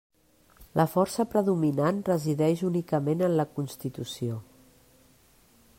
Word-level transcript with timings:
La 0.79 0.85
força 0.93 1.25
predominant 1.33 1.99
resideix 2.07 2.65
únicament 2.71 3.21
en 3.27 3.35
la 3.41 3.47
constitució. 3.59 4.41